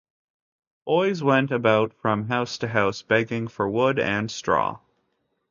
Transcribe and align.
Boys 0.83 1.21
went 1.21 1.51
about 1.51 1.93
from 1.93 2.27
house 2.27 2.57
to 2.57 2.67
house 2.69 3.03
begging 3.03 3.47
for 3.47 3.69
wood 3.69 3.99
and 3.99 4.31
straw. 4.31 4.79